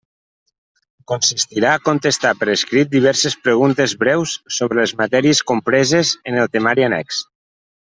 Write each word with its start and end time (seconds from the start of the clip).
Consistirà 1.11 1.73
a 1.73 1.81
contestar 1.89 2.31
per 2.39 2.47
escrit 2.53 2.89
diverses 2.95 3.37
preguntes 3.45 3.95
breus 4.05 4.35
sobre 4.57 4.81
les 4.83 4.97
matèries 5.05 5.45
compreses 5.53 6.17
en 6.33 6.43
el 6.45 6.53
temari 6.59 6.91
annex. 6.91 7.25